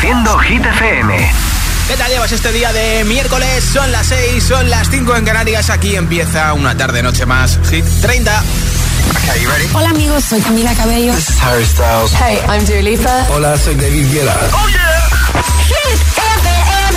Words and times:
Reproduciendo 0.00 0.38
Hit 0.38 0.64
FM. 0.64 1.32
¿Qué 1.86 1.96
tal 1.98 2.10
llevas 2.10 2.32
este 2.32 2.50
día 2.52 2.72
de 2.72 3.04
miércoles? 3.04 3.62
Son 3.62 3.92
las 3.92 4.06
6, 4.06 4.42
son 4.42 4.70
las 4.70 4.88
5 4.88 5.14
en 5.16 5.26
Canarias. 5.26 5.68
Aquí 5.68 5.94
empieza 5.94 6.54
una 6.54 6.74
tarde-noche 6.74 7.26
más. 7.26 7.58
Hit 7.68 7.84
30. 8.00 8.42
Okay, 9.10 9.44
ready? 9.44 9.68
Hola 9.74 9.90
amigos, 9.90 10.24
soy 10.24 10.40
Camila 10.40 10.74
Cabello. 10.74 11.12
This 11.12 11.28
is 11.28 11.42
Harry 11.42 11.66
Styles. 11.66 12.14
Hey, 12.14 12.38
I'm 12.48 12.64
Dua 12.64 12.80
Lipa. 12.80 13.26
Hola, 13.28 13.58
soy 13.58 13.74
David 13.74 14.10
Guetta. 14.10 14.38
Oh 14.54 14.68
yeah. 14.68 15.10
Hit 15.68 16.00
FM. 16.16 16.96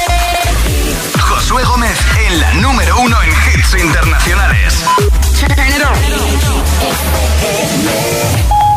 Josué 1.19 1.63
Gómez 1.65 1.99
en 2.25 2.39
la 2.39 2.53
número 2.53 3.01
uno 3.01 3.21
en 3.21 3.31
hits 3.31 3.75
internacionales. 3.83 4.75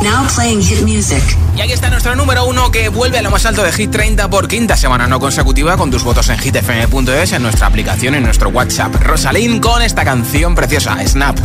Now 0.03 0.27
playing 0.35 0.63
hit 0.63 0.83
music. 0.83 1.23
Y 1.57 1.61
aquí 1.61 1.73
está 1.73 1.89
nuestro 1.89 2.15
número 2.15 2.45
uno 2.47 2.71
que 2.71 2.89
vuelve 2.89 3.19
a 3.19 3.23
lo 3.23 3.31
más 3.31 3.47
alto 3.47 3.63
de 3.63 3.73
Hit 3.73 3.91
30 3.91 4.29
por 4.29 4.47
quinta 4.47 4.77
semana 4.77 5.07
no 5.07 5.19
consecutiva 5.19 5.77
con 5.77 5.91
tus 5.91 6.05
votos 6.05 6.29
en 6.29 6.39
hitfm.es, 6.39 7.33
en 7.33 7.43
nuestra 7.43 7.67
aplicación 7.67 8.15
y 8.15 8.19
en 8.19 8.25
nuestro 8.25 8.51
WhatsApp. 8.51 8.95
Rosalind 8.97 9.61
con 9.61 9.83
esta 9.83 10.05
canción 10.05 10.55
preciosa, 10.55 10.97
Snap. 11.07 11.39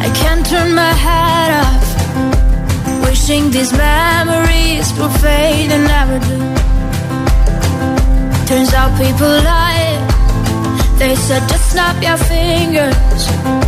I 0.00 0.10
can't 0.10 0.46
turn 0.46 0.74
my 0.74 0.92
head 0.92 1.50
off. 1.60 3.04
Wishing 3.04 3.50
these 3.50 3.72
memories 3.72 4.92
will 4.96 5.10
fade 5.20 5.72
and 5.72 5.84
never 5.86 6.18
do. 6.20 6.38
Turns 8.46 8.72
out 8.72 8.96
people 8.96 9.28
lie. 9.28 9.98
They 10.98 11.14
said 11.16 11.42
just 11.48 11.70
snap 11.72 12.02
your 12.02 12.16
fingers. 12.16 13.67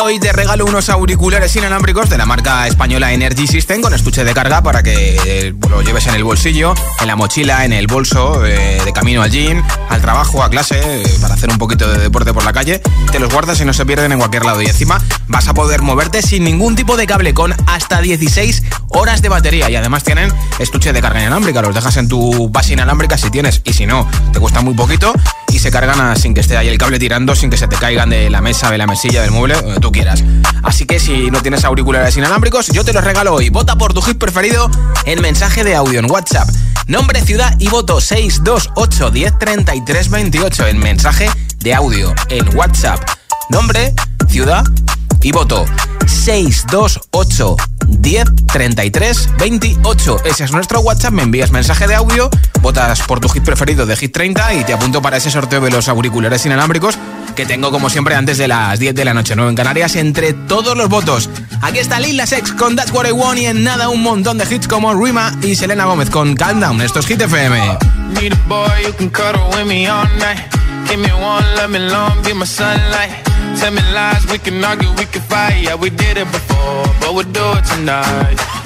Hoy 0.00 0.18
te 0.18 0.32
regalo 0.32 0.66
unos 0.66 0.90
auriculares 0.90 1.56
inalámbricos 1.56 2.10
de 2.10 2.18
la 2.18 2.26
marca 2.26 2.66
española 2.66 3.12
Energy 3.12 3.46
System 3.46 3.80
con 3.80 3.94
estuche 3.94 4.24
de 4.24 4.34
carga 4.34 4.62
para 4.62 4.82
que 4.82 5.16
eh, 5.24 5.54
lo 5.70 5.80
lleves 5.80 6.06
en 6.06 6.14
el 6.14 6.22
bolsillo, 6.22 6.74
en 7.00 7.06
la 7.06 7.16
mochila, 7.16 7.64
en 7.64 7.72
el 7.72 7.86
bolso, 7.86 8.44
eh, 8.44 8.80
de 8.84 8.92
camino 8.92 9.22
al 9.22 9.30
gym, 9.30 9.62
al 9.88 10.00
trabajo, 10.00 10.42
a 10.42 10.50
clase, 10.50 10.80
eh, 10.82 11.18
para 11.20 11.34
hacer 11.34 11.50
un 11.50 11.58
poquito 11.58 11.90
de 11.90 11.98
deporte 11.98 12.34
por 12.34 12.44
la 12.44 12.52
calle. 12.52 12.82
Te 13.10 13.18
los 13.18 13.32
guardas 13.32 13.60
y 13.60 13.64
no 13.64 13.72
se 13.72 13.86
pierden 13.86 14.12
en 14.12 14.18
cualquier 14.18 14.44
lado. 14.44 14.60
Y 14.60 14.66
encima 14.66 15.00
vas 15.28 15.48
a 15.48 15.54
poder 15.54 15.82
moverte 15.82 16.20
sin 16.20 16.44
ningún 16.44 16.76
tipo 16.76 16.96
de 16.96 17.06
cable 17.06 17.32
con 17.32 17.54
hasta 17.66 18.00
16 18.00 18.64
horas 18.88 19.22
de 19.22 19.28
batería. 19.30 19.70
Y 19.70 19.76
además 19.76 20.04
tienen 20.04 20.30
estuche 20.58 20.92
de 20.92 21.00
carga 21.00 21.20
inalámbrica. 21.20 21.62
Los 21.62 21.74
dejas 21.74 21.96
en 21.96 22.08
tu 22.08 22.50
base 22.50 22.74
inalámbrica 22.74 23.16
si 23.16 23.30
tienes. 23.30 23.62
Y 23.64 23.72
si 23.72 23.86
no, 23.86 24.08
te 24.32 24.40
cuesta 24.40 24.60
muy 24.60 24.74
poquito 24.74 25.12
se 25.58 25.70
cargan 25.70 26.00
a, 26.00 26.16
sin 26.16 26.34
que 26.34 26.40
esté 26.40 26.56
ahí 26.56 26.68
el 26.68 26.78
cable 26.78 26.98
tirando, 26.98 27.34
sin 27.34 27.50
que 27.50 27.56
se 27.56 27.68
te 27.68 27.76
caigan 27.76 28.10
de 28.10 28.30
la 28.30 28.40
mesa, 28.40 28.70
de 28.70 28.78
la 28.78 28.86
mesilla, 28.86 29.22
del 29.22 29.30
mueble, 29.30 29.54
donde 29.54 29.80
tú 29.80 29.92
quieras. 29.92 30.22
Así 30.62 30.86
que 30.86 30.98
si 30.98 31.30
no 31.30 31.42
tienes 31.42 31.64
auriculares 31.64 32.16
inalámbricos, 32.16 32.68
yo 32.68 32.84
te 32.84 32.92
los 32.92 33.04
regalo 33.04 33.34
hoy. 33.34 33.50
Vota 33.50 33.76
por 33.76 33.94
tu 33.94 34.02
hit 34.02 34.18
preferido 34.18 34.70
en 35.04 35.20
mensaje 35.20 35.64
de 35.64 35.74
audio 35.74 36.00
en 36.00 36.10
WhatsApp. 36.10 36.48
Nombre, 36.86 37.20
ciudad 37.22 37.54
y 37.58 37.68
voto 37.68 38.00
628 38.00 39.10
103328 39.10 40.66
en 40.68 40.78
mensaje 40.78 41.28
de 41.58 41.74
audio 41.74 42.14
en 42.28 42.56
WhatsApp. 42.56 43.00
Nombre, 43.50 43.92
ciudad 44.28 44.64
y 45.22 45.32
voto 45.32 45.64
628 46.06 47.56
10 47.88 48.24
33 48.46 49.30
28. 49.38 50.24
Ese 50.24 50.44
es 50.44 50.52
nuestro 50.52 50.80
WhatsApp. 50.80 51.12
Me 51.12 51.22
envías 51.22 51.50
mensaje 51.50 51.86
de 51.86 51.94
audio 51.94 52.30
votas 52.60 53.02
por 53.02 53.20
tu 53.20 53.28
hit 53.28 53.44
preferido 53.44 53.86
de 53.86 53.96
Hit 53.96 54.12
30 54.12 54.54
y 54.54 54.64
te 54.64 54.72
apunto 54.72 55.02
para 55.02 55.16
ese 55.16 55.30
sorteo 55.30 55.60
de 55.60 55.70
los 55.70 55.88
auriculares 55.88 56.44
inalámbricos 56.46 56.98
que 57.34 57.46
tengo 57.46 57.70
como 57.70 57.90
siempre 57.90 58.14
antes 58.14 58.38
de 58.38 58.48
las 58.48 58.78
10 58.78 58.94
de 58.94 59.04
la 59.04 59.12
noche, 59.12 59.36
9 59.36 59.50
en 59.50 59.56
Canarias, 59.56 59.94
entre 59.96 60.32
todos 60.32 60.76
los 60.76 60.88
votos. 60.88 61.28
Aquí 61.60 61.78
está 61.78 62.00
Lil 62.00 62.16
Nas 62.16 62.32
X 62.32 62.52
con 62.52 62.76
That's 62.76 62.90
What 62.92 63.06
I 63.06 63.12
Want 63.12 63.38
y 63.38 63.46
en 63.46 63.62
nada 63.62 63.88
un 63.88 64.02
montón 64.02 64.38
de 64.38 64.44
hits 64.52 64.66
como 64.66 64.94
Rima 64.94 65.36
y 65.42 65.54
Selena 65.54 65.84
Gómez 65.84 66.08
con 66.08 66.34
Calm 66.34 66.60
Down. 66.60 66.80
Esto 66.80 67.00
es 67.00 67.06
Hit 67.06 67.20
FM. 67.20 67.78
Give 70.86 70.98
me 70.98 71.12
one, 71.12 71.44
let 71.56 71.68
me 71.68 71.80
long, 71.80 72.22
be 72.22 72.32
my 72.32 72.46
sunlight. 72.46 73.10
Tell 73.58 73.72
me 73.72 73.82
lies, 73.92 74.24
we 74.30 74.38
can 74.38 74.64
argue, 74.64 74.88
we 74.96 75.04
can 75.06 75.20
fight. 75.22 75.64
Yeah, 75.64 75.74
we 75.74 75.90
did 75.90 76.16
it 76.16 76.30
before, 76.30 76.84
but 77.00 77.12
we'll 77.12 77.24
do 77.24 77.58
it 77.58 77.64
tonight. 77.64 78.65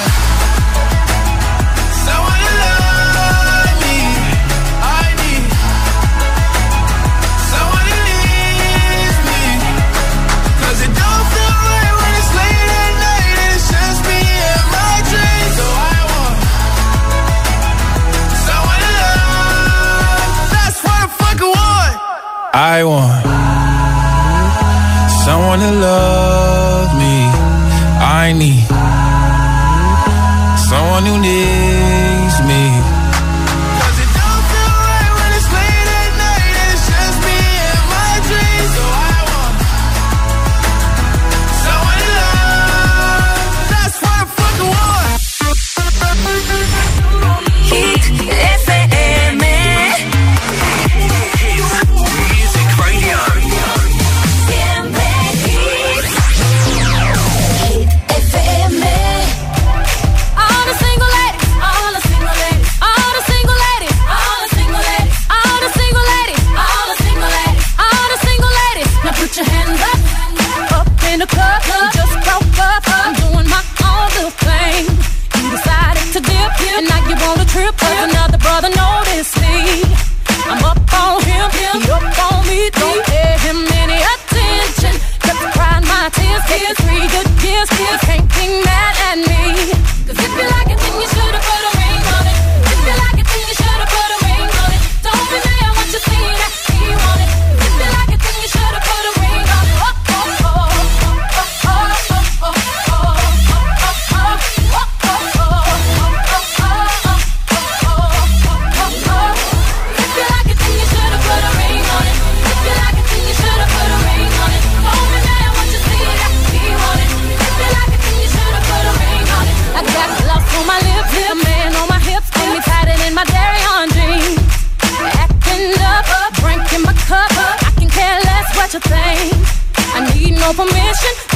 attention 130.91 131.30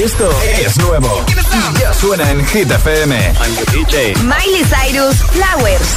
Esto 0.00 0.30
es 0.58 0.78
nuevo. 0.78 1.24
Ya 1.78 1.92
suena 1.92 2.30
en 2.30 2.44
Hit 2.46 2.70
FM. 2.70 3.34
Miley 4.22 4.64
Cyrus, 4.64 5.16
Flowers. 5.16 5.88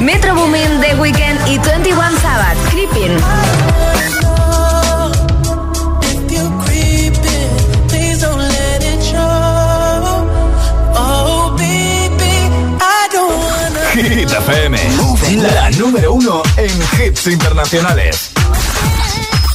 Metro 0.00 0.34
Boomin, 0.34 0.80
The 0.80 0.96
Weeknd 0.96 1.48
y 1.48 1.58
21 1.58 2.18
Sabbath, 2.20 2.58
Creeping. 2.70 3.16
Hit 13.94 14.28
FM, 14.28 14.76
la 15.42 15.70
número 15.70 16.12
uno 16.12 16.42
en 16.56 16.70
hits 16.98 17.26
internacionales. 17.26 18.30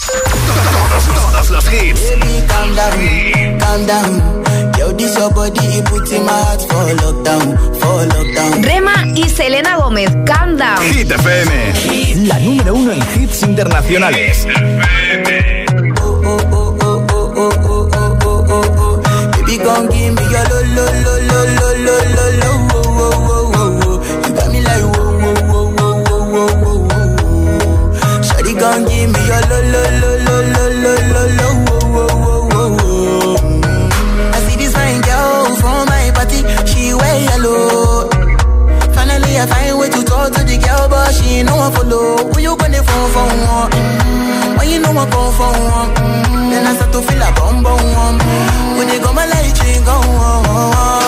Todos, 0.10 1.06
todos 1.32 1.50
los 1.52 1.66
hits. 1.74 2.02
Baby, 2.10 2.44
calm 2.48 2.76
down, 2.76 3.60
calm 3.60 3.86
down. 3.86 4.74
Yo, 4.78 4.92
this 4.94 5.16
your 5.18 5.32
body, 5.34 5.60
it 5.78 5.86
puts 5.86 6.12
in 6.12 6.26
my 6.26 6.32
heart 6.32 6.62
for 6.62 6.96
lockdown, 6.96 7.58
for 7.80 8.06
lockdown. 8.08 8.64
Rema 8.64 9.06
y 9.16 9.30
Selena 9.30 9.78
Gómez, 9.78 10.10
Calm 10.26 10.58
Down. 10.58 10.82
Hit 10.94 11.12
FM, 11.12 12.28
la 12.28 12.40
número 12.40 12.74
uno 12.76 12.92
en 12.92 13.00
hits 13.16 13.44
internacionales. 13.44 14.48
Oh, 16.02 16.22
oh, 16.26 16.38
oh, 16.52 16.78
oh, 16.82 17.06
oh, 17.12 17.34
oh, 17.36 17.52
oh, 17.64 17.90
oh, 17.94 18.46
oh, 18.50 18.76
oh. 18.80 19.32
Baby, 19.32 19.58
gon' 19.58 19.90
give 19.90 20.14
me 20.14 20.22
your 20.24 20.50
lo, 20.50 20.62
lo, 20.62 20.86
lo, 20.86 21.18
lo, 21.20 21.46
lo, 21.46 21.76
lo, 21.78 21.96
lo, 22.16 22.32
lo, 22.40 22.59
I 34.32 34.40
see 34.46 34.56
this 34.58 34.74
fine 34.74 35.02
girl 35.02 35.56
from 35.62 35.86
my 35.88 36.12
party, 36.14 36.40
she 36.66 36.94
wear 36.94 37.16
yellow. 37.28 38.10
Finally, 38.94 39.40
I 39.40 39.46
find 39.48 39.80
way 39.80 39.90
to 39.90 40.04
talk 40.04 40.34
to 40.34 40.44
the 40.44 40.58
girl, 40.58 40.88
but 40.90 41.14
she 41.14 41.40
ain't 41.40 41.48
no 41.48 41.56
one 41.56 41.72
follow. 41.72 42.32
Who 42.34 42.40
you 42.40 42.56
gonna 42.58 42.84
phone 42.84 43.12
for 43.12 43.28
one? 43.54 44.10
You 44.70 44.80
know 44.80 44.92
I 44.92 45.10
come 45.10 45.34
for 45.34 45.52
then 46.52 46.68
I 46.68 46.76
start 46.76 46.94
to 46.94 47.02
feel 47.02 47.22
a 47.22 47.32
bum 47.34 47.64
bum 47.64 47.82
one. 47.96 48.20
When 48.78 48.88
they 48.88 49.00
go 49.00 49.12
my 49.12 49.26
light, 49.26 49.58
you 49.66 49.84
go 49.84 49.92
on. 49.92 50.99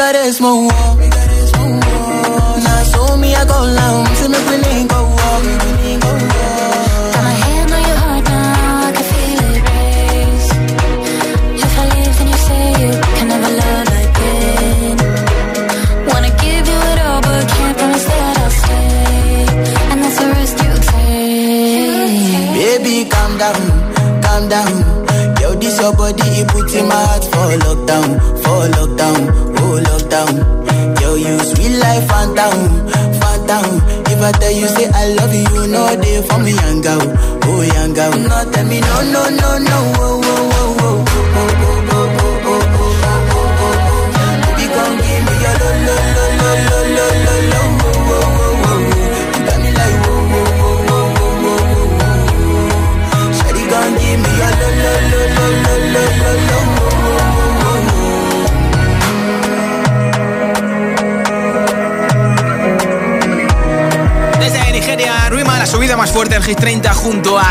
that 0.00 0.16
is 0.16 0.40
amor. 0.40 0.89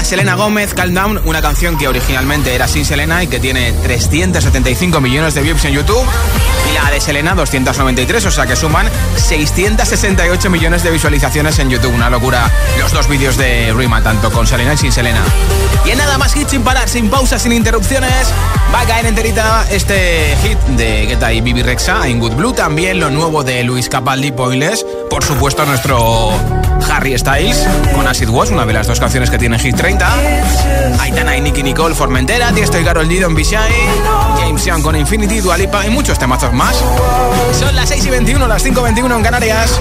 Selena 0.09 0.33
Gómez, 0.33 0.73
Calm 0.73 0.95
Down, 0.95 1.21
una 1.25 1.39
canción 1.39 1.77
que 1.77 1.87
originalmente 1.87 2.55
era 2.55 2.67
sin 2.67 2.83
Selena 2.83 3.21
y 3.23 3.27
que 3.27 3.39
tiene 3.39 3.71
375 3.73 4.99
millones 5.01 5.35
de 5.35 5.43
views 5.43 5.63
en 5.65 5.73
YouTube. 5.73 6.03
Y 6.67 6.73
la 6.73 6.89
de 6.89 6.99
Selena, 6.99 7.35
293, 7.35 8.25
o 8.25 8.31
sea 8.31 8.47
que 8.47 8.55
suman 8.55 8.89
668 9.17 10.49
millones 10.49 10.81
de 10.81 10.89
visualizaciones 10.89 11.59
en 11.59 11.69
YouTube. 11.69 11.93
Una 11.93 12.09
locura 12.09 12.49
los 12.79 12.91
dos 12.91 13.07
vídeos 13.07 13.37
de 13.37 13.71
Ruima, 13.71 14.01
tanto 14.01 14.31
con 14.31 14.47
Selena 14.47 14.73
y 14.73 14.77
sin 14.77 14.91
Selena. 14.91 15.21
Y 15.85 15.91
en 15.91 15.99
nada 15.99 16.17
más 16.17 16.33
hit 16.33 16.47
sin 16.47 16.63
parar, 16.63 16.89
sin 16.89 17.11
pausas, 17.11 17.43
sin 17.43 17.51
interrupciones, 17.51 18.33
va 18.73 18.81
a 18.81 18.85
caer 18.85 19.05
enterita 19.05 19.67
este 19.69 20.35
hit 20.41 20.57
de 20.69 21.05
Guetta 21.05 21.31
y 21.31 21.41
Bibi 21.41 21.61
Rexa 21.61 22.07
en 22.07 22.17
Good 22.19 22.33
Blue. 22.33 22.53
También 22.53 22.99
lo 22.99 23.11
nuevo 23.11 23.43
de 23.43 23.63
Luis 23.63 23.89
Capaldi 23.89 24.31
Poiles. 24.31 24.87
Por 25.07 25.23
supuesto, 25.23 25.67
nuestro 25.67 26.58
Harry 26.91 27.17
Styles 27.17 27.67
con 27.93 28.07
Acid 28.07 28.29
Wash, 28.29 28.51
una 28.51 28.65
de 28.65 28.73
las 28.73 28.87
dos 28.87 28.99
canciones 28.99 29.29
que 29.29 29.37
tiene 29.37 29.57
Hit 29.59 29.75
30. 29.75 30.07
Aitana 30.99 31.37
y 31.37 31.41
Nicky 31.41 31.63
Nicole 31.63 31.95
Formentera, 31.95 32.51
Tiesto 32.51 32.79
y 32.79 32.83
Karol 32.83 33.07
G 33.07 33.19
Don 33.21 33.35
Bishai, 33.35 33.71
James 34.39 34.63
Young 34.65 34.81
con 34.81 34.95
Infinity, 34.95 35.39
Dualipa 35.39 35.85
y 35.85 35.89
muchos 35.89 36.17
temazos 36.19 36.53
más. 36.53 36.75
Son 37.57 37.75
las 37.75 37.89
6 37.89 38.05
y 38.05 38.09
21, 38.09 38.47
las 38.47 38.63
5 38.63 38.79
y 38.79 38.83
21 38.83 39.15
en 39.17 39.23
Canarias. 39.23 39.79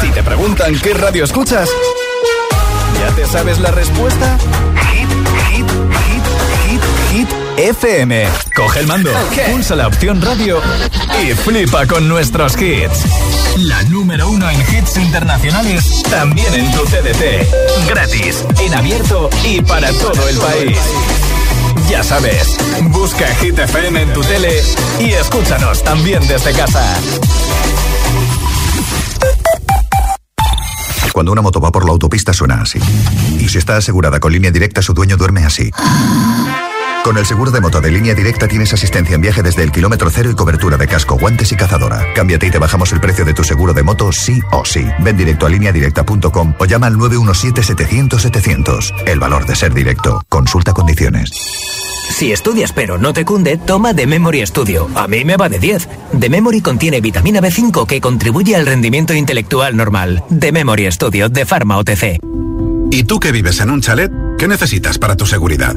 Si 0.00 0.08
te 0.10 0.22
preguntan 0.22 0.78
qué 0.80 0.94
radio 0.94 1.24
escuchas, 1.24 1.68
¿ya 3.00 3.14
te 3.14 3.26
sabes 3.26 3.58
la 3.60 3.70
respuesta? 3.70 4.36
Hit, 4.92 5.08
hit, 5.50 5.66
hit, 5.66 6.24
hit, 6.68 6.82
hit, 7.12 7.28
FM. 7.56 8.28
Coge 8.54 8.80
el 8.80 8.86
mando, 8.86 9.10
pulsa 9.50 9.76
la 9.76 9.86
opción 9.86 10.20
radio 10.20 10.60
y 11.22 11.32
flipa 11.34 11.86
con 11.86 12.08
nuestros 12.08 12.60
hits. 12.60 13.43
La 13.56 13.82
número 13.84 14.28
uno 14.28 14.50
en 14.50 14.60
hits 14.60 14.96
internacionales, 14.96 16.02
también 16.10 16.52
en 16.54 16.72
tu 16.72 16.84
CDT. 16.84 17.88
Gratis, 17.88 18.44
en 18.60 18.74
abierto 18.74 19.30
y 19.44 19.60
para 19.62 19.92
todo 19.92 20.28
el 20.28 20.36
país. 20.38 20.78
Ya 21.88 22.02
sabes, 22.02 22.56
busca 22.90 23.26
Hit 23.36 23.58
FM 23.58 24.02
en 24.02 24.12
tu 24.12 24.22
tele 24.22 24.60
y 24.98 25.12
escúchanos 25.12 25.84
también 25.84 26.26
desde 26.26 26.52
casa. 26.52 26.98
Cuando 31.12 31.30
una 31.30 31.42
moto 31.42 31.60
va 31.60 31.70
por 31.70 31.84
la 31.84 31.92
autopista 31.92 32.32
suena 32.32 32.62
así. 32.62 32.80
Y 33.38 33.48
si 33.48 33.58
está 33.58 33.76
asegurada 33.76 34.18
con 34.18 34.32
línea 34.32 34.50
directa, 34.50 34.82
su 34.82 34.94
dueño 34.94 35.16
duerme 35.16 35.44
así. 35.44 35.70
Con 37.04 37.18
el 37.18 37.26
seguro 37.26 37.50
de 37.50 37.60
moto 37.60 37.82
de 37.82 37.90
línea 37.90 38.14
directa 38.14 38.48
tienes 38.48 38.72
asistencia 38.72 39.14
en 39.14 39.20
viaje 39.20 39.42
desde 39.42 39.62
el 39.62 39.70
kilómetro 39.70 40.08
cero 40.08 40.30
y 40.30 40.34
cobertura 40.34 40.78
de 40.78 40.88
casco, 40.88 41.18
guantes 41.18 41.52
y 41.52 41.54
cazadora. 41.54 42.02
Cámbiate 42.14 42.46
y 42.46 42.50
te 42.50 42.58
bajamos 42.58 42.94
el 42.94 43.00
precio 43.00 43.26
de 43.26 43.34
tu 43.34 43.44
seguro 43.44 43.74
de 43.74 43.82
moto 43.82 44.10
sí 44.10 44.40
o 44.52 44.64
sí. 44.64 44.86
Ven 45.00 45.14
directo 45.14 45.44
a 45.44 45.50
lineadirecta.com 45.50 46.54
o 46.58 46.64
llama 46.64 46.86
al 46.86 46.94
917-700-700. 46.94 49.02
El 49.06 49.20
valor 49.20 49.44
de 49.44 49.54
ser 49.54 49.74
directo. 49.74 50.22
Consulta 50.30 50.72
condiciones. 50.72 51.30
Si 52.08 52.32
estudias 52.32 52.72
pero 52.72 52.96
no 52.96 53.12
te 53.12 53.26
cunde, 53.26 53.58
toma 53.58 53.92
The 53.92 54.06
Memory 54.06 54.46
Studio. 54.46 54.88
A 54.94 55.06
mí 55.06 55.26
me 55.26 55.36
va 55.36 55.50
de 55.50 55.58
10. 55.58 55.86
The 56.18 56.30
Memory 56.30 56.62
contiene 56.62 57.02
vitamina 57.02 57.42
B5 57.42 57.86
que 57.86 58.00
contribuye 58.00 58.56
al 58.56 58.64
rendimiento 58.64 59.12
intelectual 59.12 59.76
normal. 59.76 60.24
The 60.30 60.52
Memory 60.52 60.90
Studio 60.90 61.28
de 61.28 61.44
Pharma 61.44 61.76
OTC. 61.76 62.20
¿Y 62.90 63.04
tú 63.04 63.20
que 63.20 63.30
vives 63.30 63.60
en 63.60 63.70
un 63.70 63.82
chalet? 63.82 64.10
¿Qué 64.38 64.48
necesitas 64.48 64.98
para 64.98 65.16
tu 65.16 65.26
seguridad? 65.26 65.76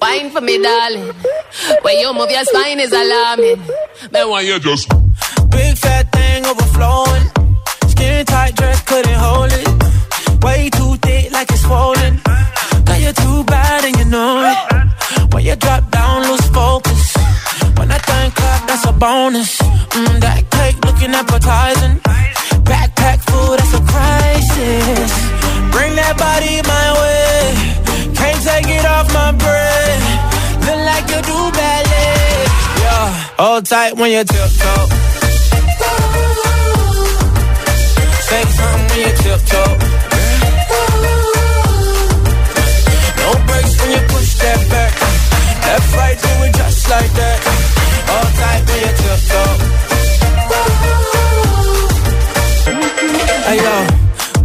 Wine 0.00 0.30
for 0.30 0.40
me, 0.40 0.62
darling. 0.62 1.14
When 1.82 1.98
you 1.98 2.12
move 2.12 2.30
your 2.30 2.44
spine 2.44 2.80
is 2.80 2.92
alarming. 2.92 3.62
Then 4.10 4.28
why 4.28 4.42
you 4.42 4.58
just 4.60 4.88
big 5.50 5.76
fat 5.76 6.12
thing 6.12 6.44
overflowing? 6.46 7.24
Skin 7.88 8.26
tight 8.26 8.54
dress 8.56 8.82
couldn't 8.82 9.14
hold 9.14 9.50
it. 9.52 9.68
Way 10.44 10.70
too 10.70 10.96
thick 10.96 11.32
like 11.32 11.50
it's 11.50 11.62
swollen. 11.62 12.20
Girl, 12.84 12.98
you're 12.98 13.12
too 13.12 13.44
bad 13.44 13.84
and 13.84 13.96
you 13.98 14.04
know 14.04 14.44
it. 14.52 15.32
When 15.32 15.44
you 15.44 15.56
drop 15.56 15.90
down, 15.90 16.28
lose 16.30 16.46
focus. 16.48 17.16
When 17.78 17.90
I 17.90 17.98
think 17.98 18.34
clap, 18.34 18.68
that's 18.68 18.84
a 18.86 18.92
bonus. 18.92 19.56
Mm, 19.96 20.20
that 20.20 20.42
cake 20.50 20.78
looking 20.84 21.12
appetizing. 21.14 21.98
Backpack 22.68 23.18
full, 23.28 23.56
that's 23.56 23.72
a 23.72 23.82
crisis. 23.92 25.10
Bring 25.72 25.96
that 25.96 26.14
body 26.18 26.60
my 26.68 26.86
way. 27.00 27.87
Take 28.40 28.68
it 28.68 28.86
off 28.86 29.12
my 29.12 29.32
brain. 29.32 30.00
Look 30.64 30.80
like 30.90 31.06
you 31.10 31.20
do 31.22 31.38
ballet. 31.58 32.46
Yeah, 32.82 33.08
hold 33.38 33.66
tight 33.66 33.96
when 33.96 34.10
you 34.12 34.24
tiptoe. 34.24 34.86
Say 38.28 38.42
something 38.56 38.86
when 38.88 38.98
you 39.04 39.12
tiptoe. 39.22 39.74
No 43.20 43.28
breaks 43.46 43.74
when 43.80 43.90
you 43.90 44.02
push 44.08 44.30
that 44.42 44.60
back. 44.70 44.92
Left, 45.66 45.96
right, 45.96 46.18
do 46.18 46.32
it 46.46 46.52
just 46.54 46.88
like 46.88 47.12
that. 47.20 47.38
Hold 48.10 48.32
tight 48.40 48.62
when 48.68 48.78
you 48.84 48.92
tiptoe. 49.02 49.54
Hey 53.48 53.58
yo, 53.66 53.76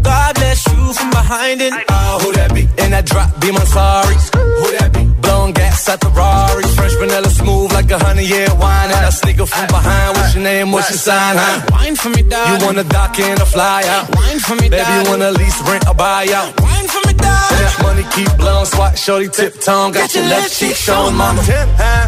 God 0.01 0.31
bless 0.35 0.65
you 0.67 0.93
from 0.93 1.09
behind 1.09 1.61
it. 1.61 1.73
Oh, 1.89 2.31
that 2.35 2.52
that 2.93 3.05
drop, 3.09 3.29
be 3.41 3.49
my 3.51 3.65
sorry. 3.65 4.15
Who 4.37 4.67
that 4.77 4.93
be? 4.93 5.03
Blowing 5.25 5.53
gas 5.53 5.89
at 5.89 5.99
the 5.99 6.09
Rari. 6.13 6.63
Fresh 6.77 6.95
vanilla 7.01 7.29
smooth 7.29 7.73
like 7.73 7.89
a 7.89 7.97
honey, 7.97 8.25
yeah, 8.25 8.53
wine. 8.53 8.89
And 8.93 9.05
I 9.09 9.09
sneak 9.09 9.39
up 9.41 9.49
from 9.49 9.67
behind. 9.67 10.15
What's 10.15 10.35
your 10.35 10.43
name? 10.43 10.71
What's 10.71 10.89
your 10.93 11.01
sign, 11.01 11.35
huh? 11.35 11.65
Wine 11.73 11.95
for 11.95 12.09
me, 12.09 12.21
dog. 12.21 12.45
You 12.49 12.65
wanna 12.65 12.85
dock 12.85 13.17
in 13.17 13.33
or 13.41 13.49
fly 13.49 13.81
out? 13.95 14.13
Wine 14.15 14.39
for 14.39 14.55
me, 14.61 14.69
Baby, 14.69 14.85
you 14.93 15.03
wanna 15.09 15.31
lease, 15.31 15.59
rent, 15.65 15.87
or 15.89 15.95
buy 15.95 16.29
out? 16.37 16.53
Wine 16.61 16.87
for 16.87 17.01
me, 17.07 17.13
dog. 17.17 17.49
That 17.57 17.73
money 17.81 18.05
keep 18.13 18.29
blowing. 18.37 18.69
Swat, 18.69 18.97
shorty, 18.97 19.27
tip 19.27 19.59
tongue. 19.59 19.91
Got, 19.91 20.13
your 20.13 20.25
left 20.29 20.53
cheek 20.53 20.75
showing, 20.75 21.15
mama. 21.15 21.41
Tip, 21.43 21.69
huh? 21.81 22.05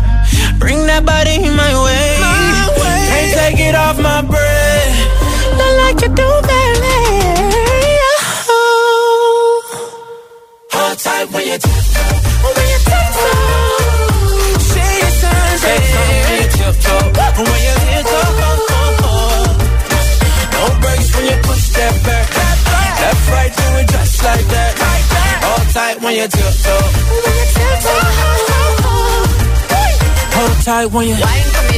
Bring 0.62 0.86
that 0.86 1.04
body 1.06 1.40
my 1.50 1.72
way. 1.86 2.08
my 2.22 2.70
way. 2.78 3.00
Can't 3.10 3.32
take 3.42 3.60
it 3.68 3.76
off 3.76 3.98
my 3.98 4.22
breath. 4.22 4.94
Look 5.58 5.74
like 5.84 5.98
you 6.04 6.10
do, 6.14 6.30
baby. 6.46 7.25
Hold 10.76 10.98
tight 11.00 11.28
when 11.32 11.44
you 11.48 11.58
tiptoe. 11.58 12.16
When 12.44 12.68
you 12.72 12.80
tiptoe. 12.90 14.60
Say 14.72 14.92
your 15.02 15.14
signs. 15.22 15.62
When 15.64 15.80
you 16.42 16.48
tiptoe. 16.56 17.06
When 17.48 17.60
you 17.68 17.76
tiptoe. 17.86 18.76
No 20.56 20.64
breaks 20.82 21.10
when 21.16 21.26
you 21.32 21.38
push 21.48 21.66
that 21.78 21.94
back. 22.06 22.28
Left, 23.02 23.24
right, 23.32 23.52
do 23.56 23.66
it 23.80 23.88
just 23.90 24.16
like 24.24 24.46
that. 24.54 24.72
Hold 25.46 25.68
tight 25.74 25.98
when 26.04 26.14
you 26.16 26.28
tiptoe. 26.28 26.86
When 27.24 27.36
you 27.40 27.48
tiptoe. 27.56 28.04
Hold 30.36 30.58
tight 30.66 30.88
when 30.92 31.06
you. 31.08 31.16
Wine 31.16 31.50
for 31.56 31.64
me, 31.72 31.78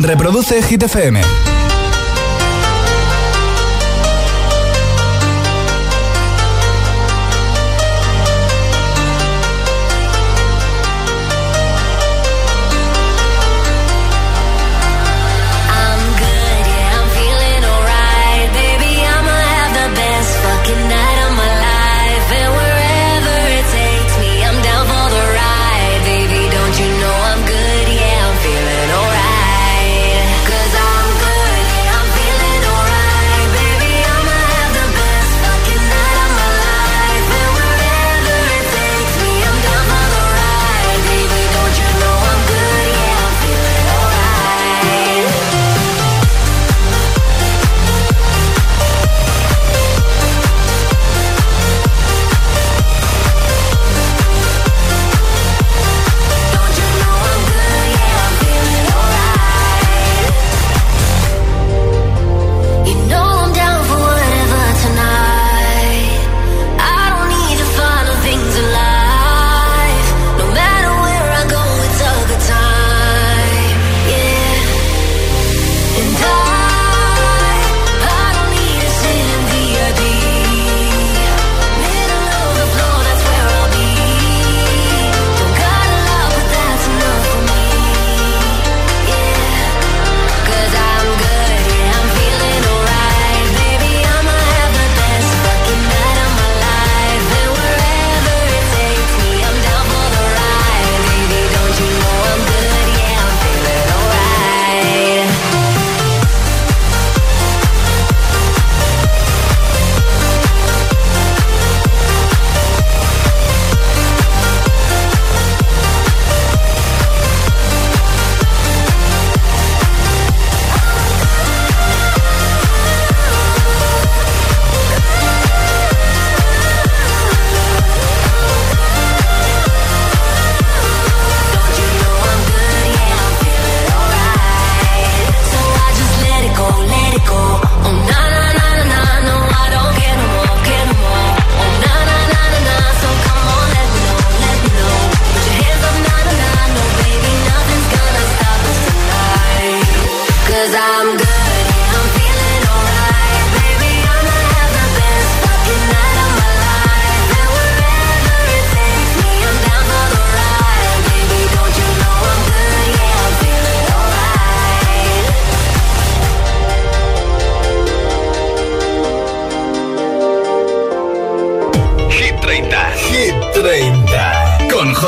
Reproduce 0.00 0.62
Hit. 0.62 1.57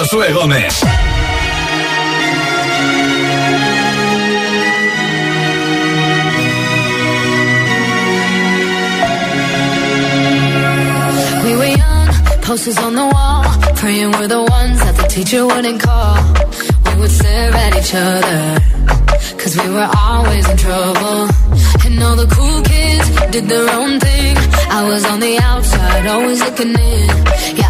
Josué 0.01 0.33
Gómez. 0.33 0.83
We 11.45 11.55
were 11.55 11.65
young, 11.67 12.09
posters 12.41 12.79
on 12.79 12.95
the 12.95 13.05
wall, 13.13 13.45
praying 13.77 14.13
we're 14.13 14.27
the 14.27 14.41
ones 14.41 14.79
that 14.81 14.97
the 14.97 15.07
teacher 15.07 15.45
wouldn't 15.47 15.83
call. 15.83 16.17
We 16.87 17.01
would 17.01 17.11
stare 17.11 17.53
at 17.53 17.77
each 17.77 17.95
other, 17.95 18.59
cause 19.37 19.55
we 19.61 19.69
were 19.69 19.91
always 19.99 20.49
in 20.49 20.57
trouble. 20.57 21.29
And 21.85 22.03
all 22.03 22.17
the 22.17 22.27
cool 22.35 22.63
kids 22.63 23.11
did 23.33 23.49
their 23.49 23.69
own 23.69 24.01
thing. 24.01 24.37
I 24.71 24.83
was 24.89 25.05
on 25.05 25.21
the 25.21 25.37
outside, 25.43 26.07
always 26.07 26.41
looking 26.41 26.71
in. 26.71 27.09
Yeah, 27.55 27.70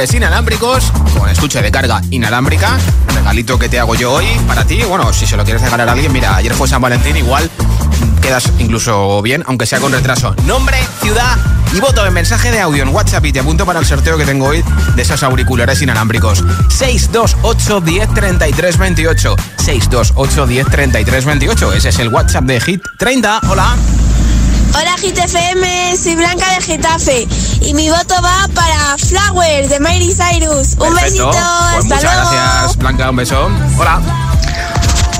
auriculares 0.00 0.14
inalámbricos 0.14 0.92
con 1.18 1.28
estuche 1.28 1.60
de 1.60 1.70
carga 1.70 2.00
inalámbrica, 2.10 2.78
regalito 3.14 3.58
que 3.58 3.68
te 3.68 3.78
hago 3.78 3.94
yo 3.94 4.12
hoy 4.12 4.26
para 4.46 4.64
ti. 4.64 4.82
Bueno, 4.82 5.12
si 5.12 5.26
se 5.26 5.36
lo 5.36 5.44
quieres 5.44 5.60
regalar 5.62 5.88
a 5.88 5.92
alguien, 5.92 6.10
mira, 6.12 6.36
ayer 6.36 6.54
fue 6.54 6.66
San 6.66 6.80
Valentín, 6.80 7.16
igual 7.16 7.50
quedas 8.22 8.50
incluso 8.58 9.20
bien, 9.20 9.42
aunque 9.46 9.66
sea 9.66 9.78
con 9.78 9.92
retraso. 9.92 10.34
Nombre, 10.46 10.78
ciudad 11.02 11.36
y 11.74 11.80
voto 11.80 12.06
en 12.06 12.14
mensaje 12.14 12.50
de 12.50 12.60
audio 12.60 12.82
en 12.82 12.88
WhatsApp 12.88 13.26
y 13.26 13.32
te 13.32 13.40
apunto 13.40 13.66
para 13.66 13.78
el 13.78 13.84
sorteo 13.84 14.16
que 14.16 14.24
tengo 14.24 14.46
hoy 14.46 14.64
de 14.96 15.02
esos 15.02 15.22
auriculares 15.22 15.82
inalámbricos. 15.82 16.44
628 16.70 17.80
10 17.80 18.14
33 18.14 18.78
28. 18.78 19.36
628 19.58 20.46
10 20.46 20.66
33 20.66 21.24
28. 21.26 21.72
Ese 21.74 21.88
es 21.90 21.98
el 21.98 22.08
WhatsApp 22.08 22.44
de 22.44 22.60
Hit 22.60 22.82
30. 22.98 23.40
Hola. 23.50 23.76
Hola 24.72 24.94
GTFM, 24.96 25.96
soy 25.96 26.14
Blanca 26.14 26.54
de 26.54 26.62
Getafe 26.62 27.28
y 27.60 27.74
mi 27.74 27.90
voto 27.90 28.14
va 28.22 28.48
para 28.54 28.96
Flowers 28.98 29.68
de 29.68 29.80
Miley 29.80 30.14
Cyrus. 30.14 30.74
Un 30.78 30.94
besito, 30.94 31.30
Pues 31.30 31.40
hasta 31.40 31.82
muchas 31.82 32.02
luego. 32.02 32.30
gracias, 32.30 32.76
Blanca. 32.76 33.10
Un 33.10 33.16
beso. 33.16 33.50
Hola. 33.78 34.00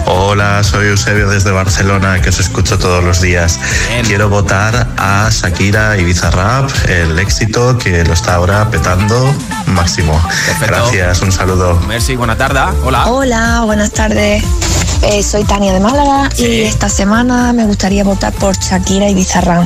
Hola, 0.06 0.64
soy 0.64 0.88
Eusebio 0.88 1.28
desde 1.28 1.52
Barcelona, 1.52 2.20
que 2.20 2.30
os 2.30 2.40
escucho 2.40 2.78
todos 2.78 3.04
los 3.04 3.20
días. 3.20 3.60
Quiero 4.06 4.28
votar 4.28 4.88
a 4.98 5.28
Shakira 5.30 5.96
y 5.98 6.04
Bizarrap, 6.04 6.68
el 6.88 7.16
éxito 7.18 7.78
que 7.78 8.02
lo 8.04 8.12
está 8.14 8.34
ahora 8.34 8.68
petando 8.70 9.32
máximo. 9.66 10.20
Gracias, 10.60 11.20
un 11.20 11.30
saludo. 11.30 11.78
Merci, 11.86 12.16
buena 12.16 12.36
tarde. 12.36 12.60
Hola. 12.82 13.06
Hola, 13.06 13.62
buenas 13.66 13.92
tardes. 13.92 14.42
Eh, 15.02 15.22
soy 15.22 15.44
Tania 15.44 15.72
de 15.72 15.80
Málaga 15.80 16.28
y 16.36 16.62
esta 16.62 16.88
semana 16.88 17.52
me 17.52 17.64
gustaría 17.66 18.02
votar 18.02 18.32
por 18.32 18.56
Shakira 18.58 19.08
y 19.08 19.14
Bizarrap. 19.14 19.64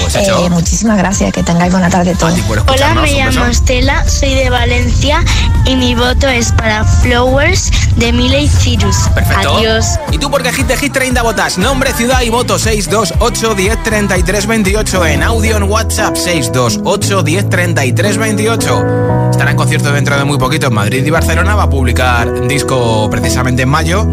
Pues. 0.00 0.16
Eh, 0.16 0.50
muchísimas 0.50 0.98
gracias, 0.98 1.32
que 1.32 1.42
tengáis 1.42 1.72
buena 1.72 1.90
tarde 1.90 2.14
todos. 2.14 2.34
Hola, 2.66 2.94
me 2.94 3.12
llamo 3.12 3.46
Estela, 3.46 4.08
soy 4.08 4.34
de 4.34 4.50
Valencia 4.50 5.24
y 5.64 5.76
mi 5.76 5.94
voto 5.94 6.28
es 6.28 6.52
para 6.52 6.84
Flowers 6.84 7.70
de 7.96 8.12
Miley 8.12 8.48
Cyrus. 8.48 8.96
Perfecto. 9.14 9.56
Adiós. 9.56 9.86
¿Y 10.10 10.18
tú 10.18 10.30
por 10.30 10.42
qué 10.42 10.52
Hit 10.52 10.66
de 10.66 10.76
Hit 10.76 10.92
30 10.92 11.22
votas? 11.22 11.58
Nombre, 11.58 11.92
ciudad 11.92 12.22
y 12.22 12.30
voto 12.30 12.58
628 12.58 13.54
10 13.54 13.82
33 13.82 14.46
28 14.46 15.06
en 15.06 15.22
audio 15.22 15.56
en 15.56 15.64
WhatsApp 15.64 16.16
628 16.16 17.22
10 17.22 17.50
33 17.50 18.18
28. 18.18 18.84
Estará 19.30 19.50
en 19.50 19.56
concierto 19.56 19.92
dentro 19.92 20.16
de 20.16 20.24
muy 20.24 20.38
poquito 20.38 20.68
en 20.68 20.74
Madrid 20.74 21.04
y 21.04 21.10
Barcelona. 21.10 21.54
Va 21.54 21.64
a 21.64 21.70
publicar 21.70 22.48
disco 22.48 23.08
precisamente 23.10 23.62
en 23.62 23.68
mayo 23.68 24.06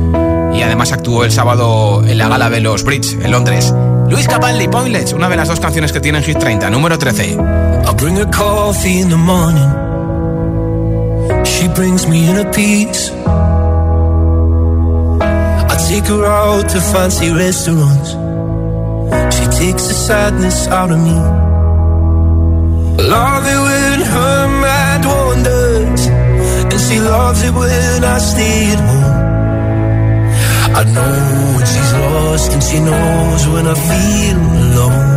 y 0.54 0.62
además 0.62 0.92
actuó 0.92 1.24
el 1.24 1.32
sábado 1.32 2.04
en 2.06 2.18
la 2.18 2.28
gala 2.28 2.50
de 2.50 2.62
los 2.62 2.84
Brits 2.84 3.14
en 3.14 3.32
Londres. 3.32 3.74
Luis 4.10 4.26
Capaldi, 4.28 4.68
Pointless, 4.70 5.12
una 5.14 5.28
de 5.28 5.36
las 5.36 5.50
dos 5.50 5.60
canciones 5.60 5.92
que 5.92 6.00
tiene 6.00 6.20
en 6.20 6.24
Hit 6.24 6.38
30, 6.40 6.70
número 6.70 6.98
13. 6.98 7.34
I 7.34 7.94
bring 7.98 8.16
her 8.18 8.30
coffee 8.32 9.02
in 9.02 9.10
the 9.10 9.18
morning. 9.18 9.70
She 11.46 11.68
brings 11.68 12.08
me 12.08 12.30
in 12.30 12.38
a 12.38 12.46
piece. 12.52 13.12
I 15.20 15.78
take 15.90 16.08
her 16.08 16.26
out 16.26 16.70
to 16.70 16.80
fancy 16.80 17.32
restaurants. 17.32 18.12
She 19.36 19.46
takes 19.60 19.88
the 19.88 19.94
sadness 19.94 20.68
out 20.68 20.92
of 20.92 21.00
me. 21.00 21.16
Love 23.04 23.46
it 23.46 23.60
when 23.68 24.02
her 24.02 24.48
mind 24.62 25.06
wanders. 25.06 26.08
And 26.72 26.82
she 26.82 27.00
loves 27.00 27.44
it 27.44 27.54
when 27.54 28.04
I 28.04 28.18
stay 28.20 28.72
at 28.72 28.80
home. 28.80 28.97
I 30.80 30.84
know 30.84 31.56
when 31.56 31.66
she's 31.66 31.94
lost 31.94 32.54
and 32.54 32.64
she 32.64 32.80
knows 32.80 33.48
when 33.48 33.66
I 33.66 33.74
feel 33.74 34.38
alone. 34.38 35.17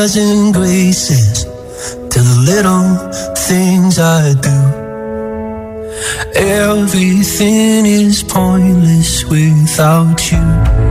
and 0.00 0.54
graces 0.54 1.44
to 1.44 2.20
the 2.20 2.42
little 2.46 2.96
things 3.34 3.98
I 3.98 4.32
do. 4.32 4.60
Everything 6.34 7.84
is 7.84 8.22
pointless 8.22 9.24
without 9.24 10.32
you. 10.32 10.89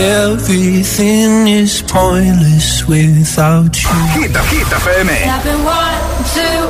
Everything 0.00 1.48
is 1.48 1.82
pointless 1.82 2.86
without 2.86 3.74
you. 3.82 3.90
Hit, 4.14 4.30
Hit 4.30 4.70
FM. 4.70 5.08
Tapping 5.26 5.64
one, 5.66 5.98
two, 6.34 6.62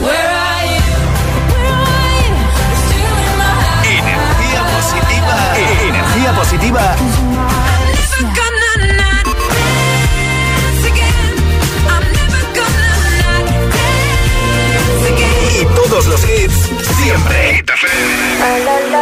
where 0.00 0.30
are 0.48 0.64
you? 0.64 0.80
Energía 3.84 4.60
positiva. 4.72 5.36
Energía 5.84 6.32
positiva. 6.32 6.96
Y 15.60 15.64
todos 15.76 16.06
los 16.06 16.24
hits 16.24 16.70
siempre. 16.96 17.56
Hit 17.56 17.70
FM. 17.70 19.01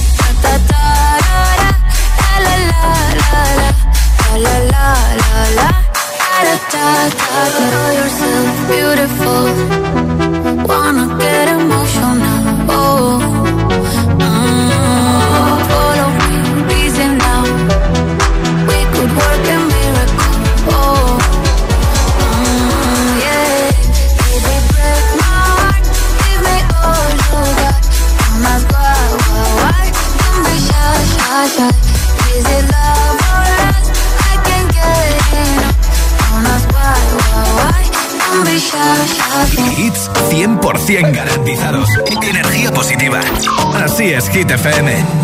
FM. 44.51 45.20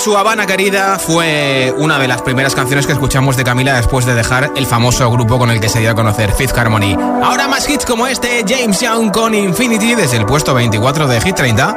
su 0.00 0.16
Habana 0.16 0.46
querida 0.46 0.98
fue 0.98 1.74
una 1.76 1.98
de 1.98 2.08
las 2.08 2.22
primeras 2.22 2.54
canciones 2.54 2.86
que 2.86 2.92
escuchamos 2.94 3.36
de 3.36 3.44
Camila 3.44 3.74
después 3.76 4.06
de 4.06 4.14
dejar 4.14 4.50
el 4.56 4.64
famoso 4.64 5.10
grupo 5.10 5.38
con 5.38 5.50
el 5.50 5.60
que 5.60 5.68
se 5.68 5.78
dio 5.80 5.90
a 5.90 5.94
conocer, 5.94 6.32
Fifth 6.32 6.56
Harmony. 6.56 6.96
Ahora 7.22 7.46
más 7.48 7.68
hits 7.68 7.84
como 7.84 8.06
este, 8.06 8.42
James 8.48 8.80
Young 8.80 9.12
con 9.12 9.34
Infinity 9.34 9.94
desde 9.94 10.16
el 10.16 10.24
puesto 10.24 10.54
24 10.54 11.06
de 11.06 11.20
Hit 11.20 11.36
30. 11.36 11.76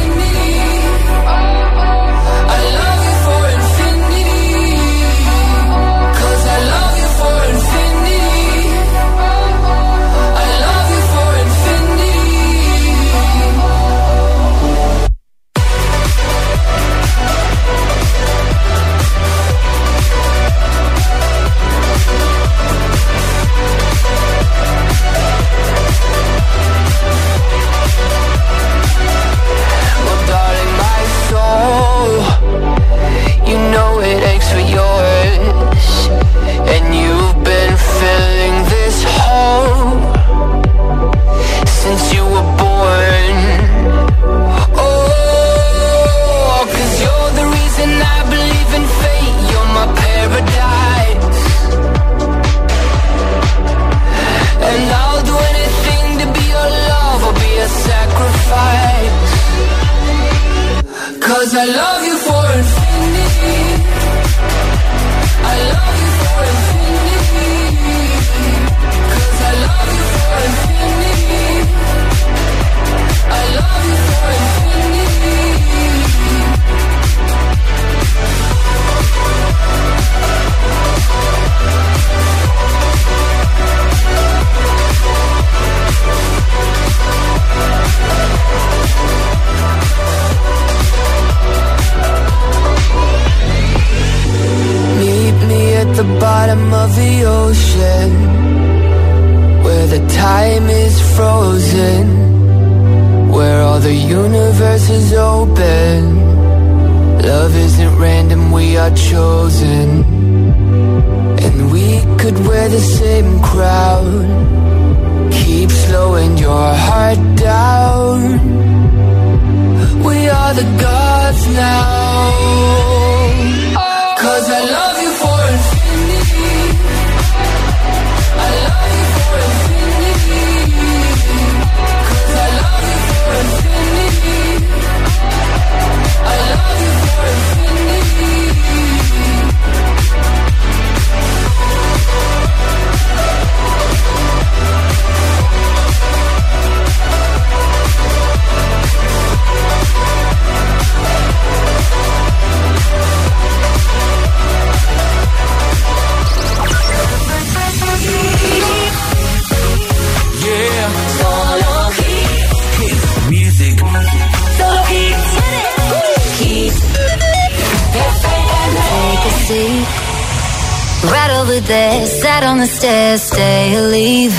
the 172.61 172.67
stairs, 172.67 173.23
stay 173.23 173.75
or 173.75 173.87
leave. 173.87 174.35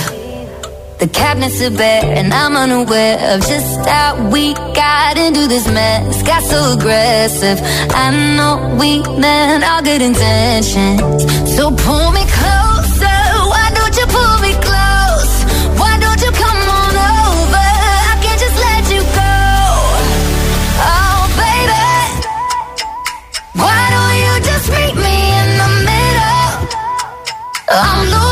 The 1.00 1.08
cabinets 1.12 1.60
are 1.60 1.70
bare, 1.70 2.04
and 2.04 2.32
I'm 2.32 2.54
unaware 2.54 3.18
of 3.34 3.40
just 3.40 3.88
how 3.88 4.30
we 4.30 4.54
got 4.54 5.18
into 5.18 5.48
this 5.48 5.66
mess. 5.66 6.22
Got 6.22 6.44
so 6.44 6.74
aggressive. 6.78 7.58
I 7.90 8.10
know 8.36 8.76
we 8.78 9.02
meant 9.18 9.64
all 9.64 9.82
good 9.82 10.02
intentions. 10.02 11.00
So 11.56 11.74
pull 11.74 12.12
me. 12.12 12.21
I'm 27.74 28.10
the 28.10 28.31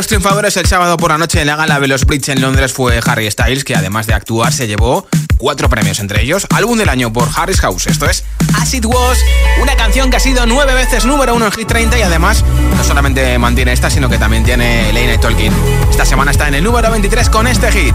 los 0.00 0.06
triunfadores 0.06 0.56
el 0.56 0.64
sábado 0.64 0.96
por 0.96 1.10
la 1.10 1.18
noche 1.18 1.42
en 1.42 1.46
la 1.46 1.56
gala 1.56 1.78
Bridge 1.78 2.30
en 2.30 2.40
Londres 2.40 2.72
fue 2.72 3.00
Harry 3.04 3.30
Styles, 3.30 3.64
que 3.64 3.76
además 3.76 4.06
de 4.06 4.14
actuar 4.14 4.50
se 4.50 4.66
llevó 4.66 5.06
cuatro 5.36 5.68
premios, 5.68 5.98
entre 5.98 6.22
ellos 6.22 6.46
álbum 6.54 6.78
del 6.78 6.88
año 6.88 7.12
por 7.12 7.28
Harris 7.36 7.60
House. 7.60 7.86
Esto 7.86 8.08
es 8.08 8.24
As 8.58 8.72
It 8.72 8.86
Was, 8.86 9.18
una 9.60 9.76
canción 9.76 10.08
que 10.08 10.16
ha 10.16 10.20
sido 10.20 10.46
nueve 10.46 10.72
veces 10.72 11.04
número 11.04 11.34
uno 11.34 11.44
en 11.44 11.52
Hit 11.52 11.68
30 11.68 11.98
y 11.98 12.00
además 12.02 12.42
no 12.78 12.82
solamente 12.82 13.36
mantiene 13.36 13.74
esta, 13.74 13.90
sino 13.90 14.08
que 14.08 14.16
también 14.16 14.42
tiene 14.42 14.90
Lane 14.94 15.18
Tolkien. 15.18 15.52
Esta 15.90 16.06
semana 16.06 16.30
está 16.30 16.48
en 16.48 16.54
el 16.54 16.64
número 16.64 16.90
23 16.90 17.28
con 17.28 17.46
este 17.46 17.70
hit. 17.70 17.94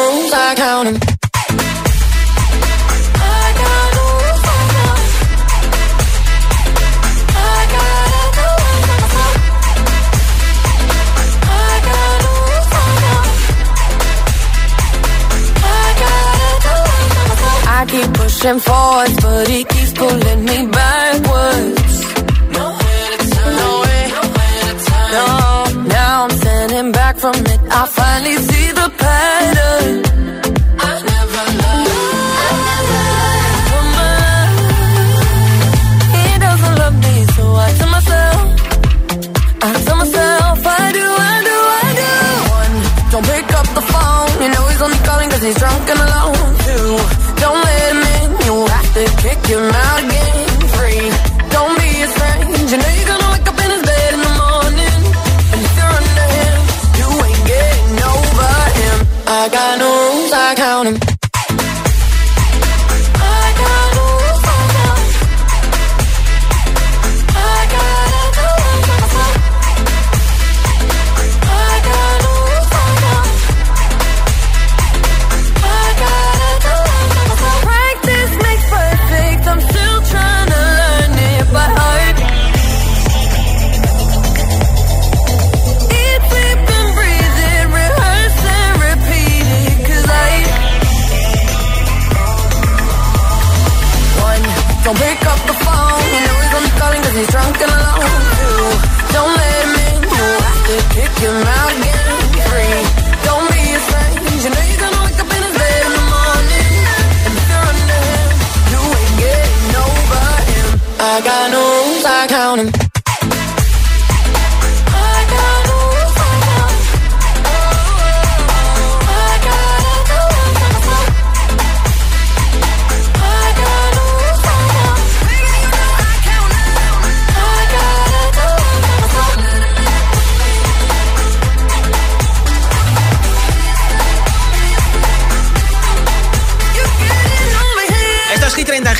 pushing 18.41 18.59
forwards, 18.59 19.15
but 19.21 19.47
he 19.47 19.63
keeps 19.63 19.93
pulling 19.93 20.45
me 20.45 20.65
backwards. 20.67 21.93
Nowhere 22.57 23.07
to 23.13 23.29
turn, 23.29 23.55
nowhere, 23.55 24.07
nowhere 24.09 24.61
to 24.65 24.73
turn. 24.85 25.11
No, 25.17 25.83
now 25.87 26.23
I'm 26.23 26.31
standing 26.31 26.91
back 26.91 27.17
from 27.17 27.35
it. 27.35 27.59
I 27.69 27.85
finally 27.87 28.37
see 28.37 28.71
the 28.71 28.91
pattern. 28.97 29.50
your 49.51 49.59
mouth. 49.59 50.10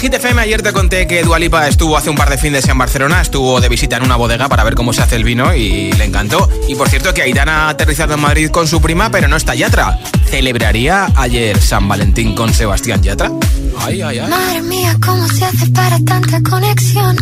Hit 0.01 0.09
30 0.09 0.17
en 0.17 0.21
Hit 0.21 0.25
FM. 0.25 0.41
Ayer 0.41 0.61
te 0.63 0.73
conté 0.73 1.07
que 1.07 1.23
Dualipa 1.23 1.67
estuvo 1.67 1.95
hace 1.95 2.09
un 2.09 2.15
par 2.15 2.29
de 2.29 2.37
fines 2.37 2.67
en 2.67 2.77
Barcelona. 2.77 3.21
Estuvo 3.21 3.61
de 3.61 3.69
visita 3.69 3.97
en 3.97 4.03
una 4.03 4.15
bodega 4.15 4.49
para 4.49 4.63
ver 4.63 4.73
cómo 4.73 4.93
se 4.93 5.03
hace 5.03 5.15
el 5.15 5.23
vino 5.23 5.53
y 5.53 5.91
le 5.91 6.05
encantó. 6.05 6.49
Y 6.67 6.75
por 6.75 6.89
cierto, 6.89 7.13
que 7.13 7.21
Aitana 7.21 7.65
ha 7.65 7.69
aterrizado 7.69 8.15
en 8.15 8.19
Madrid 8.19 8.49
con 8.49 8.67
su 8.67 8.81
prima, 8.81 9.11
pero 9.11 9.27
no 9.27 9.35
está 9.35 9.53
Yatra. 9.53 9.99
¿Celebraría 10.29 11.07
ayer 11.15 11.59
San 11.61 11.87
Valentín 11.87 12.33
con 12.33 12.51
Sebastián 12.53 13.03
Yatra? 13.03 13.31
Ay, 13.79 14.01
ay, 14.01 14.19
ay. 14.19 14.29
Madre 14.29 14.61
mía, 14.63 14.97
¿cómo 15.05 15.27
se 15.27 15.45
hace 15.45 15.67
para 15.67 15.99
tanta 15.99 16.41
conexión? 16.41 17.15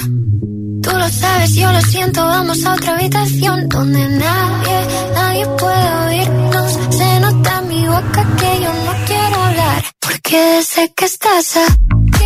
Tú 0.82 0.91
lo 0.91 1.09
sabes, 1.09 1.53
yo 1.55 1.71
lo 1.71 1.82
siento, 1.82 2.25
vamos 2.25 2.63
a 2.65 2.73
otra 2.73 2.95
habitación 2.95 3.67
donde 3.67 4.07
nadie, 4.07 4.88
nadie 5.13 5.45
puede 5.57 5.95
oírnos. 6.07 6.80
Se 6.89 7.19
nota 7.19 7.59
en 7.59 7.67
mi 7.67 7.88
boca 7.88 8.27
que 8.38 8.61
yo 8.63 8.73
no 8.73 9.05
quiero 9.05 9.43
hablar. 9.43 9.84
Porque 9.99 10.61
sé 10.63 10.93
que 10.95 11.05
estás 11.05 11.57
aquí, 11.57 11.99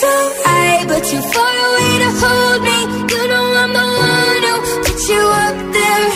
so 0.00 0.12
high, 0.46 0.84
but 0.88 1.02
too 1.04 1.22
far 1.34 1.54
away 1.68 1.92
to 2.04 2.10
hold 2.22 2.60
me. 2.68 2.78
You 3.12 3.22
know 3.30 3.46
I'm 3.62 3.72
the 3.78 3.86
one 4.08 4.42
who 4.48 4.54
put 4.84 5.00
you 5.12 5.22
up 5.46 5.56
there, 5.76 6.08